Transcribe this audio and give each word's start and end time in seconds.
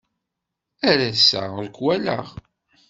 Ar 0.89 0.99
ass-a 1.09 1.41
ur 1.59 1.67
k-walaɣ. 1.75 2.27